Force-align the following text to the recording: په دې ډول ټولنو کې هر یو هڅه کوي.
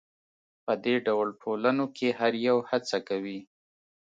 په 0.65 0.73
دې 0.83 0.95
ډول 1.07 1.27
ټولنو 1.43 1.85
کې 1.95 2.07
هر 2.19 2.33
یو 2.47 2.57
هڅه 2.69 2.97
کوي. 3.07 3.39